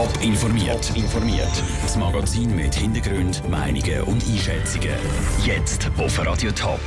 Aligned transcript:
Top 0.00 0.22
informiert. 0.22 0.96
informiert. 0.96 1.62
Das 1.82 1.94
Magazin 1.94 2.56
mit 2.56 2.74
Hintergrund, 2.74 3.46
Meinungen 3.50 4.00
und 4.04 4.24
Einschätzungen. 4.26 4.96
Jetzt 5.44 5.90
auf 5.98 6.18
Radio 6.24 6.50
Top. 6.52 6.80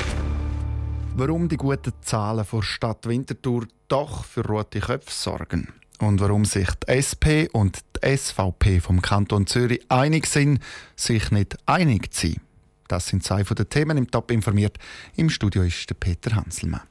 Warum 1.15 1.47
die 1.47 1.57
guten 1.57 1.93
Zahlen 2.01 2.43
der 2.51 2.61
Stadt 2.63 3.05
Winterthur 3.05 3.67
doch 3.87 4.25
für 4.25 4.43
rote 4.43 4.79
Köpfe 4.79 5.11
sorgen 5.11 5.71
und 5.99 6.21
warum 6.21 6.43
sich 6.43 6.67
die 6.87 6.87
SP 6.89 7.45
und 7.53 7.81
die 7.97 8.17
SVP 8.17 8.79
vom 8.79 8.99
Kanton 8.99 9.45
Zürich 9.45 9.85
einig 9.89 10.25
sind, 10.25 10.59
sich 10.95 11.29
nicht 11.29 11.55
einig 11.67 12.15
zu 12.15 12.29
sein. 12.29 12.41
Das 12.87 13.05
sind 13.05 13.23
zwei 13.23 13.45
von 13.45 13.53
den 13.53 13.69
Themen 13.69 13.95
im 13.95 14.09
Top 14.09 14.31
informiert. 14.31 14.79
Im 15.15 15.29
Studio 15.29 15.61
ist 15.61 15.87
der 15.87 15.93
Peter 15.93 16.35
Hanselmann. 16.35 16.81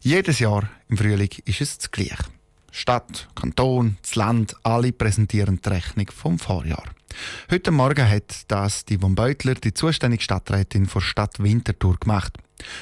Jedes 0.00 0.40
Jahr 0.40 0.68
im 0.88 0.96
Frühling 0.96 1.30
ist 1.44 1.60
es 1.60 1.78
das 1.78 1.92
Gleiche. 1.92 2.24
Stadt, 2.70 3.28
Kanton, 3.34 3.96
das 4.02 4.14
Land, 4.14 4.54
alle 4.62 4.92
präsentieren 4.92 5.60
die 5.64 5.68
Rechnung 5.68 6.10
vom 6.14 6.38
Vorjahr. 6.38 6.84
Heute 7.50 7.70
Morgen 7.70 8.08
hat 8.08 8.44
das 8.48 8.84
die 8.84 8.98
von 8.98 9.14
Beutler, 9.14 9.54
die 9.54 9.74
zuständige 9.74 10.22
Stadträtin 10.22 10.88
der 10.92 11.00
Stadt 11.00 11.42
Winterthur, 11.42 11.96
gemacht. 11.98 12.38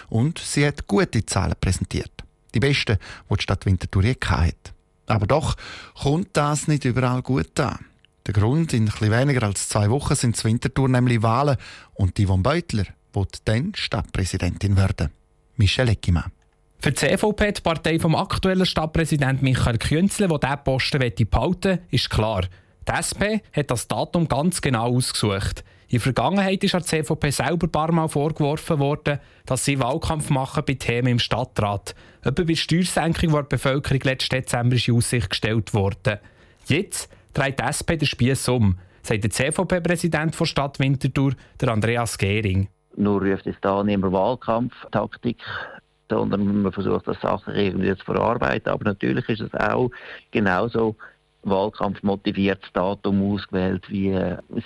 Und 0.08 0.38
sie 0.38 0.66
hat 0.66 0.86
gute 0.86 1.24
Zahlen 1.24 1.54
präsentiert. 1.60 2.12
Die 2.54 2.60
besten, 2.60 2.98
die 3.30 3.36
die 3.36 3.42
Stadt 3.42 3.66
Winterthur 3.66 4.04
je 4.04 4.16
hat. 4.26 4.74
Aber 5.06 5.26
doch 5.26 5.56
kommt 5.94 6.28
das 6.34 6.68
nicht 6.68 6.84
überall 6.84 7.22
gut 7.22 7.58
an. 7.60 7.78
Der 8.26 8.34
Grund, 8.34 8.74
in 8.74 8.88
etwas 8.88 9.10
weniger 9.10 9.44
als 9.44 9.68
zwei 9.70 9.88
Wochen 9.88 10.14
sind 10.14 10.36
zur 10.36 10.50
Winterthur 10.50 10.88
nämlich 10.88 11.22
Wahlen 11.22 11.56
und 11.94 12.18
die 12.18 12.26
von 12.26 12.42
Beutler 12.42 12.84
wird 13.14 13.48
dann 13.48 13.72
Stadtpräsidentin 13.74 14.76
werden. 14.76 15.10
Michelle 15.56 15.92
Eckimann. 15.92 16.30
Für 16.80 16.92
die 16.92 16.96
CVP, 16.96 17.52
die 17.52 17.60
Partei 17.60 17.98
vom 17.98 18.14
aktuellen 18.14 18.64
Stadtpräsidenten 18.64 19.42
Michael 19.42 19.78
Künzle, 19.78 20.28
der 20.28 20.38
diesen 20.38 20.64
Posten 20.64 21.00
behalten 21.28 21.70
will, 21.70 21.80
ist 21.90 22.08
klar. 22.08 22.42
Die 22.86 22.92
SP 22.94 23.42
hat 23.52 23.70
das 23.72 23.88
Datum 23.88 24.28
ganz 24.28 24.60
genau 24.60 24.94
ausgesucht. 24.94 25.64
In 25.88 25.96
der 25.96 26.00
Vergangenheit 26.00 26.62
ist 26.62 26.74
der 26.74 26.82
CVP 26.82 27.30
selber 27.30 27.66
ein 27.66 27.72
paar 27.72 27.90
Mal 27.90 28.08
vorgeworfen 28.08 28.78
worden, 28.78 29.18
dass 29.44 29.64
sie 29.64 29.80
Wahlkampf 29.80 30.30
machen 30.30 30.62
bei 30.66 30.74
Themen 30.74 31.08
im 31.08 31.18
Stadtrat. 31.18 31.96
Etwa 32.22 32.44
bei 32.44 32.54
Steuersenkung, 32.54 33.30
die 33.30 33.34
der 33.34 33.42
Bevölkerung 33.42 34.00
letzten 34.04 34.36
Dezember 34.36 34.76
in 34.76 34.94
Aussicht 34.94 35.30
gestellt 35.30 35.74
wurde. 35.74 36.20
Jetzt 36.66 37.10
dreht 37.34 37.58
die 37.58 37.64
SP 37.64 37.96
den 37.98 38.06
Spieß 38.06 38.48
um, 38.50 38.78
sagt 39.02 39.24
der 39.24 39.30
CVP-Präsident 39.30 40.38
der 40.38 40.44
Stadt 40.44 40.78
Winterthur, 40.78 41.32
der 41.60 41.70
Andreas 41.70 42.18
Gehring. 42.18 42.68
Nur 42.96 43.22
ruft 43.22 43.46
es 43.46 43.56
da 43.60 43.82
niemand 43.82 44.12
Wahlkampftaktik 44.12 45.38
sondern 46.08 46.62
man 46.62 46.72
versucht 46.72 47.06
das 47.06 47.20
Sachen 47.20 47.54
irgendwie 47.54 47.94
zu 47.96 48.04
verarbeiten. 48.04 48.72
Aber 48.72 48.84
natürlich 48.84 49.28
ist 49.28 49.40
es 49.40 49.54
auch 49.54 49.90
genauso 50.30 50.96
Wahlkampf 51.42 52.02
motiviertes 52.02 52.70
Datum 52.72 53.34
ausgewählt, 53.34 53.88
wie 53.88 54.16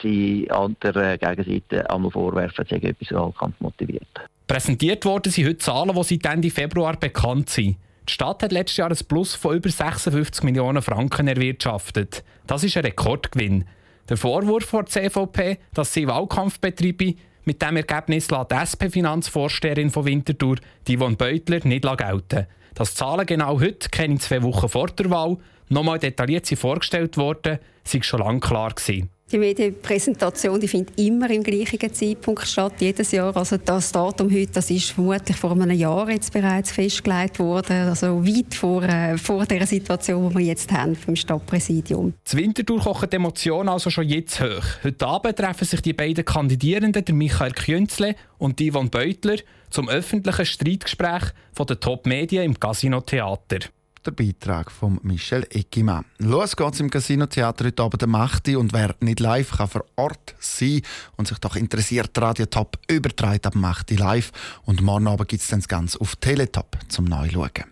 sie 0.00 0.50
an 0.50 0.76
der 0.82 1.18
Gegenseite 1.18 1.88
einmal 1.90 2.10
vorwerfen, 2.10 2.64
sie 2.68 2.76
etwas 2.76 3.12
Wahlkampf 3.12 3.60
motiviert. 3.60 4.08
Präsentiert 4.46 5.04
worden 5.04 5.30
sind 5.30 5.46
heute 5.46 5.58
Zahlen, 5.58 5.94
die 5.94 6.02
seit 6.02 6.26
Ende 6.32 6.50
Februar 6.50 6.96
bekannt 6.96 7.50
sind. 7.50 7.76
Die 8.08 8.12
Stadt 8.12 8.42
hat 8.42 8.52
letztes 8.52 8.78
Jahr 8.78 8.90
ein 8.90 8.98
Plus 9.08 9.34
von 9.34 9.56
über 9.56 9.68
56 9.68 10.42
Millionen 10.42 10.82
Franken 10.82 11.28
erwirtschaftet. 11.28 12.24
Das 12.46 12.64
ist 12.64 12.76
ein 12.76 12.84
Rekordgewinn. 12.84 13.64
Der 14.08 14.16
Vorwurf 14.16 14.70
der 14.70 14.86
CVP, 14.86 15.58
dass 15.72 15.92
sie 15.92 16.08
Wahlkampf 16.08 16.58
betreibe, 16.58 17.14
mit 17.44 17.60
dem 17.60 17.76
Ergebnis 17.76 18.30
lässt 18.30 18.50
die 18.50 18.54
SP-Finanzvorsteherin 18.54 19.90
von 19.90 20.04
Winterthur, 20.04 20.56
die 20.86 20.96
von 20.96 21.16
Beutler, 21.16 21.60
nicht 21.64 21.82
gelten. 21.82 22.46
Dass 22.74 22.94
Zahlen 22.94 23.26
genau 23.26 23.60
heute, 23.60 23.88
keine 23.90 24.18
zwei 24.18 24.42
Wochen 24.42 24.68
vor 24.68 24.86
der 24.88 25.10
Wahl, 25.10 25.38
nochmal 25.72 25.98
detailliert 25.98 26.46
vorgestellt 26.48 27.16
worden, 27.16 27.58
sei 27.84 28.02
schon 28.02 28.20
lange 28.20 28.40
klar 28.40 28.72
gewesen. 28.72 29.10
Die 29.32 29.38
Medienpräsentation 29.38 30.60
die 30.60 30.68
findet 30.68 31.00
immer 31.00 31.30
im 31.30 31.42
gleichen 31.42 31.94
Zeitpunkt 31.94 32.46
statt, 32.46 32.74
jedes 32.80 33.12
Jahr. 33.12 33.34
Also 33.34 33.56
das 33.56 33.90
Datum 33.90 34.30
heute, 34.30 34.52
das 34.52 34.70
ist 34.70 34.90
vermutlich 34.90 35.38
vor 35.38 35.52
einem 35.52 35.70
Jahr 35.70 36.10
jetzt 36.10 36.34
bereits 36.34 36.70
festgelegt 36.70 37.38
worden, 37.38 37.88
also 37.88 38.26
weit 38.26 38.54
vor, 38.54 38.82
äh, 38.82 39.16
vor 39.16 39.46
der 39.46 39.66
Situation, 39.66 40.28
die 40.28 40.36
wir 40.36 40.44
jetzt 40.44 40.70
haben 40.70 40.94
vom 40.94 41.16
Stadtpräsidium. 41.16 42.12
Das 42.22 42.36
Winterthur 42.36 42.78
kochen 42.80 43.08
die 43.08 43.16
Emotionen 43.16 43.70
also 43.70 43.88
schon 43.88 44.06
jetzt 44.06 44.38
hoch. 44.38 44.64
Heute 44.84 45.06
Abend 45.06 45.38
treffen 45.38 45.64
sich 45.64 45.80
die 45.80 45.94
beiden 45.94 46.26
Kandidierenden, 46.26 47.02
der 47.02 47.14
Michael 47.14 47.52
Künzle 47.52 48.16
und 48.36 48.60
Yvonne 48.60 48.90
Beutler, 48.90 49.36
zum 49.70 49.88
öffentlichen 49.88 50.44
Streitgespräch 50.44 51.22
von 51.54 51.66
den 51.66 51.80
Top-Medien 51.80 52.44
im 52.44 52.60
Casino 52.60 53.00
Theater 53.00 53.60
der 54.06 54.12
Beitrag 54.12 54.70
von 54.70 54.98
Michel 55.02 55.46
Eckimann. 55.50 56.04
Los 56.18 56.56
geht's 56.56 56.80
im 56.80 56.90
Casino 56.90 57.26
Theater 57.26 57.66
heute 57.66 57.82
Abend 57.82 58.02
am 58.02 58.14
8. 58.14 58.48
und 58.56 58.72
wer 58.72 58.94
nicht 59.00 59.20
live 59.20 59.50
kann 59.56 59.68
vor 59.68 59.84
Ort 59.96 60.34
sein 60.40 60.82
und 61.16 61.28
sich 61.28 61.38
doch 61.38 61.56
interessiert, 61.56 62.10
Radio 62.18 62.46
Top 62.46 62.78
übertreibt 62.88 63.46
ab 63.46 63.52
dem 63.52 63.64
8. 63.64 63.90
live 63.92 64.32
und 64.64 64.82
morgen 64.82 65.06
Abend 65.06 65.28
gibt 65.28 65.42
es 65.42 65.48
dann 65.48 65.60
das 65.60 65.68
Ganze 65.68 66.00
auf 66.00 66.16
Teletop 66.16 66.78
zum 66.88 67.04
Neuschauen. 67.04 67.64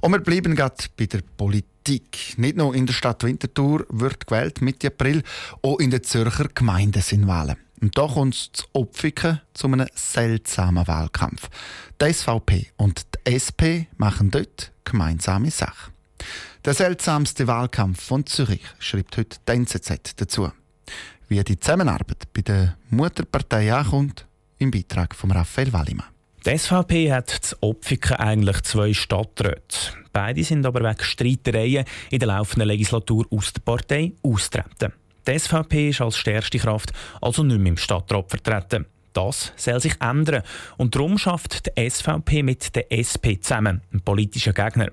Und 0.00 0.12
wir 0.12 0.20
bleiben 0.20 0.54
gerade 0.54 0.76
bei 0.96 1.06
der 1.06 1.22
Politik. 1.36 2.34
Nicht 2.36 2.56
nur 2.56 2.74
in 2.74 2.86
der 2.86 2.92
Stadt 2.92 3.24
Winterthur 3.24 3.86
wird 3.88 4.26
gewählt 4.26 4.60
Mitte 4.60 4.88
April, 4.88 5.22
auch 5.62 5.78
in 5.78 5.90
den 5.90 6.02
Zürcher 6.02 6.48
Gemeinden 6.54 7.02
sind 7.02 7.26
Wahlen. 7.26 7.56
Und 7.80 7.96
da 7.96 8.06
kommt 8.06 8.34
es 8.34 8.50
zu 8.52 8.64
Opfiken 8.72 9.40
zu 9.54 9.68
einem 9.68 9.86
seltsamen 9.94 10.86
Wahlkampf. 10.86 11.48
Die 12.00 12.12
SVP 12.12 12.68
und 12.76 13.06
die 13.14 13.34
SP 13.38 13.86
machen 13.96 14.30
dort 14.30 14.72
gemeinsame 14.84 15.50
Sache. 15.50 15.92
Der 16.64 16.74
seltsamste 16.74 17.46
Wahlkampf 17.46 18.02
von 18.02 18.26
Zürich 18.26 18.64
schreibt 18.78 19.16
heute 19.16 19.38
die 19.46 19.52
NZZ 19.52 20.16
dazu. 20.16 20.50
Wie 21.28 21.42
die 21.44 21.60
Zusammenarbeit 21.60 22.32
bei 22.32 22.42
der 22.42 22.76
Mutterpartei 22.90 23.72
ankommt, 23.72 24.26
im 24.58 24.70
Beitrag 24.70 25.14
von 25.14 25.30
Raphael 25.30 25.72
Wallimann. 25.72 26.08
Die 26.44 26.56
SVP 26.56 27.12
hat 27.12 27.30
zu 27.30 27.56
Opfiken 27.60 28.16
eigentlich 28.16 28.62
zwei 28.62 28.92
Stadträte. 28.94 29.92
Beide 30.12 30.42
sind 30.42 30.64
aber 30.66 30.80
wegen 30.80 31.04
Streitereien 31.04 31.84
in 32.10 32.18
der 32.18 32.28
laufenden 32.28 32.68
Legislatur 32.68 33.26
aus 33.30 33.52
der 33.52 33.60
Partei 33.60 34.12
austreten. 34.22 34.92
Die 35.28 35.38
SVP 35.38 35.90
ist 35.90 36.00
als 36.00 36.16
stärkste 36.16 36.58
Kraft 36.58 36.92
also 37.20 37.42
nicht 37.42 37.60
mehr 37.60 37.72
im 37.72 37.76
Stadtrat 37.76 38.30
vertreten. 38.30 38.86
Das 39.12 39.52
soll 39.56 39.78
sich 39.78 40.00
ändern. 40.00 40.42
Und 40.78 40.94
darum 40.94 41.18
schafft 41.18 41.66
die 41.66 41.90
SVP 41.90 42.42
mit 42.42 42.74
der 42.74 42.90
SP 42.96 43.36
zusammen, 43.38 43.82
einem 43.92 44.00
politischen 44.00 44.54
Gegner. 44.54 44.90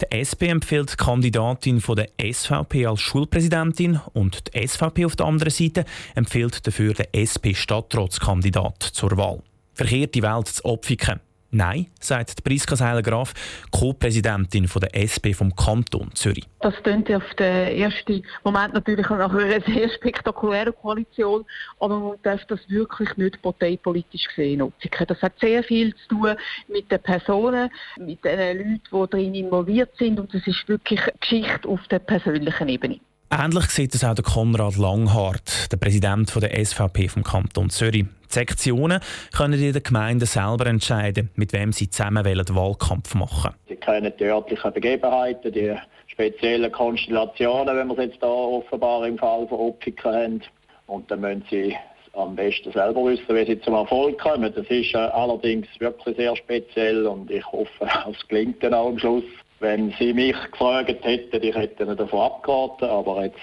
Der 0.00 0.12
SP 0.14 0.46
empfiehlt 0.46 0.92
die 0.92 0.96
Kandidatin 0.96 1.80
von 1.80 1.96
der 1.96 2.08
SVP 2.20 2.86
als 2.86 3.00
Schulpräsidentin 3.00 4.00
und 4.12 4.54
die 4.54 4.64
SVP 4.64 5.06
auf 5.06 5.16
der 5.16 5.26
anderen 5.26 5.50
Seite 5.50 5.84
empfiehlt 6.14 6.64
dafür 6.64 6.94
den 6.94 7.06
SP-Stadtratskandidat 7.10 8.80
zur 8.80 9.16
Wahl. 9.16 9.42
Verkehrte 9.72 10.22
Welt 10.22 10.48
zu 10.48 10.64
Opfiken. 10.66 11.18
Nein, 11.56 11.86
sagt 12.00 12.42
Priska 12.42 12.74
Seiler-Graf, 12.74 13.32
Co-Präsidentin 13.70 14.68
der 14.74 14.90
SP 14.98 15.30
vom 15.38 15.54
Kanton 15.54 16.10
Zürich. 16.14 16.48
Das 16.58 16.74
klingt 16.82 17.08
auf 17.14 17.22
den 17.38 17.78
ersten 17.78 18.24
Moment 18.42 18.74
natürlich 18.74 19.08
nach 19.08 19.32
einer 19.32 19.60
sehr 19.60 19.88
spektakulären 19.90 20.74
Koalition, 20.74 21.44
aber 21.78 22.00
man 22.00 22.16
darf 22.24 22.44
das 22.46 22.58
wirklich 22.68 23.16
nicht 23.16 23.40
parteipolitisch 23.40 24.26
sehen. 24.34 24.72
Das 25.06 25.22
hat 25.22 25.38
sehr 25.38 25.62
viel 25.62 25.94
zu 25.94 26.08
tun 26.08 26.34
mit 26.66 26.90
den 26.90 27.00
Personen, 27.00 27.70
mit 28.00 28.24
den 28.24 28.58
Leuten, 28.58 28.80
die 28.90 29.10
darin 29.10 29.34
involviert 29.36 29.96
sind 29.96 30.18
und 30.18 30.34
es 30.34 30.44
ist 30.48 30.66
wirklich 30.66 31.00
Geschichte 31.20 31.68
auf 31.68 31.86
der 31.88 32.00
persönlichen 32.00 32.68
Ebene. 32.68 32.98
Ähnlich 33.30 33.66
sieht 33.66 33.94
es 33.94 34.04
auch 34.04 34.14
der 34.14 34.24
Konrad 34.24 34.76
Langhardt, 34.76 35.72
der 35.72 35.76
Präsident 35.76 36.32
der 36.34 36.64
SVP 36.64 37.08
vom 37.08 37.24
Kanton 37.24 37.70
Zürich. 37.70 38.04
Die 38.04 38.08
Sektionen 38.28 39.00
können 39.36 39.60
in 39.60 39.72
den 39.72 39.82
Gemeinden 39.82 40.26
selber 40.26 40.66
entscheiden, 40.66 41.30
mit 41.34 41.52
wem 41.52 41.72
sie 41.72 41.90
zusammen 41.90 42.24
Wahlkampf 42.24 43.14
machen 43.14 43.54
Sie 43.68 43.76
kennen 43.76 44.12
die 44.18 44.24
örtlichen 44.24 44.72
Begebenheiten, 44.72 45.52
die 45.52 45.74
speziellen 46.06 46.70
Konstellationen, 46.70 47.76
wenn 47.76 47.88
wir 47.88 47.98
es 47.98 48.10
jetzt 48.10 48.22
da 48.22 48.28
offenbar 48.28 49.06
im 49.06 49.18
Fall 49.18 49.46
von 49.48 49.58
Opfiken 49.58 50.12
haben. 50.12 50.42
Und 50.86 51.10
dann 51.10 51.20
müssen 51.20 51.44
sie 51.50 51.76
am 52.12 52.36
besten 52.36 52.72
selber 52.72 53.04
wissen, 53.06 53.28
wie 53.28 53.44
sie 53.44 53.60
zum 53.60 53.74
Erfolg 53.74 54.18
kommen. 54.18 54.52
Das 54.54 54.66
ist 54.66 54.94
äh, 54.94 54.98
allerdings 54.98 55.66
wirklich 55.78 56.16
sehr 56.16 56.36
speziell 56.36 57.06
und 57.06 57.30
ich 57.30 57.44
hoffe, 57.46 57.68
es 58.10 58.28
gelingt 58.28 58.62
dann 58.62 58.74
auch 58.74 58.88
am 58.88 58.98
Schluss. 58.98 59.24
Wenn 59.64 59.94
Sie 59.98 60.12
mich 60.12 60.36
gefragt 60.52 60.90
hätten, 61.04 61.42
ich 61.42 61.54
hätte 61.54 61.84
Ihnen 61.84 61.96
davon 61.96 62.20
abgeraten, 62.20 62.86
aber 62.86 63.24
jetzt 63.24 63.38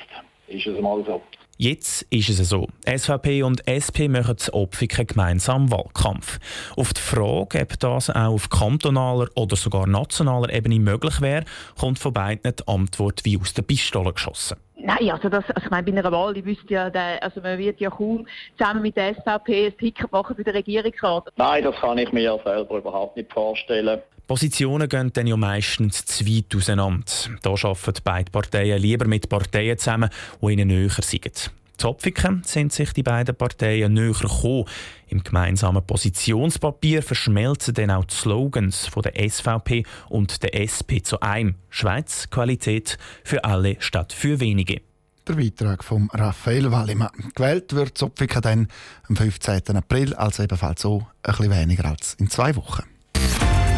ist 0.48 0.68
es 0.68 0.80
mal 0.80 1.04
so. 1.04 1.20
Jetzt 1.58 2.04
ist 2.12 2.30
es 2.30 2.48
so. 2.48 2.68
SVP 2.86 3.42
und 3.42 3.68
SP 3.70 4.06
machen 4.08 4.38
zu 4.38 4.54
Opfiken 4.54 5.08
gemeinsam 5.08 5.72
Wahlkampf. 5.72 6.38
Auf 6.78 6.94
die 6.94 7.02
Frage, 7.02 7.62
ob 7.62 7.80
das 7.80 8.12
auch 8.12 8.34
auf 8.34 8.50
kantonaler 8.52 9.30
oder 9.34 9.56
sogar 9.56 9.88
nationaler 9.88 10.54
Ebene 10.54 10.80
möglich 10.80 11.22
wäre, 11.22 11.44
kommt 11.80 11.98
von 11.98 12.14
beiden 12.14 12.54
die 12.56 12.68
Antwort 12.68 13.26
wie 13.26 13.40
aus 13.40 13.56
der 13.56 13.64
Pistole 13.64 14.14
geschossen. 14.14 14.58
Nein, 14.84 15.12
also, 15.12 15.30
das, 15.30 15.44
also 15.50 15.66
ich 15.66 15.70
meine, 15.70 15.92
bei 15.92 15.98
einer 15.98 16.12
Wahl, 16.12 16.36
ich 16.38 16.46
wüsste 16.46 16.74
ja, 16.74 16.90
der, 16.90 17.22
also 17.22 17.42
man 17.42 17.58
wird 17.58 17.80
ja 17.80 17.90
kaum 17.90 18.26
zusammen 18.58 18.82
mit 18.82 18.96
der 18.96 19.16
SVP 19.16 19.68
ein 19.68 19.78
Ticket 19.78 20.12
machen 20.12 20.36
für 20.36 20.44
den 20.44 20.56
Regierungsrat. 20.56 21.30
Nein, 21.36 21.64
das 21.64 21.76
kann 21.76 21.98
ich 21.98 22.12
mir 22.12 22.40
selber 22.44 22.78
überhaupt 22.78 23.18
nicht 23.18 23.32
vorstellen. 23.32 24.02
Positionen 24.28 24.88
gehen 24.88 25.12
dann 25.14 25.28
ja 25.28 25.36
meistens 25.36 26.06
zu 26.06 26.26
weit 26.26 26.56
auseinander. 26.56 27.06
Da 27.42 27.50
arbeiten 27.50 28.02
beide 28.04 28.32
Parteien 28.32 28.82
lieber 28.82 29.06
mit 29.06 29.28
Parteien 29.28 29.78
zusammen, 29.78 30.10
die 30.42 30.54
ihnen 30.54 30.68
näher 30.70 30.90
sind. 30.90 31.52
Zopfiken 31.82 32.44
sind 32.46 32.72
sich 32.72 32.94
die 32.94 33.02
beiden 33.02 33.36
Parteien 33.36 33.94
näher 33.94 34.12
gekommen. 34.14 34.66
Im 35.08 35.24
gemeinsamen 35.24 35.84
Positionspapier 35.84 37.02
verschmelzen 37.02 37.74
dann 37.74 37.90
auch 37.90 38.06
die 38.06 38.14
Slogans 38.14 38.86
von 38.86 39.02
der 39.02 39.14
SVP 39.28 39.84
und 40.08 40.44
der 40.44 40.62
SP 40.62 41.02
zu 41.02 41.22
einem. 41.22 41.56
Schweiz, 41.72 42.30
Qualität 42.30 43.00
für 43.24 43.44
alle 43.46 43.78
statt 43.80 44.14
für 44.14 44.40
wenige. 44.40 44.82
Der 45.28 45.34
Beitrag 45.34 45.84
von 45.84 46.08
Raphael 46.14 46.72
Wallimann. 46.72 47.10
Gewählt 47.34 47.74
wird 47.74 47.98
Zopfiken 47.98 48.44
dann 48.44 48.68
am 49.10 49.16
15. 49.16 49.76
April, 49.76 50.14
also 50.14 50.44
ebenfalls 50.44 50.84
so 50.84 51.08
ein 51.24 51.34
bisschen 51.34 51.50
weniger 51.50 51.86
als 51.86 52.14
in 52.20 52.30
zwei 52.30 52.56
Wochen. 52.56 52.84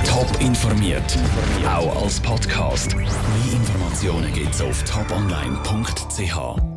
Top 0.06 0.30
informiert, 0.42 1.18
auch 1.66 2.04
als 2.04 2.20
Podcast. 2.20 2.98
Mehr 2.98 3.08
Informationen 3.54 4.34
gibt 4.34 4.54
es 4.54 4.62
auf 4.62 4.84
toponline.ch. 4.84 6.73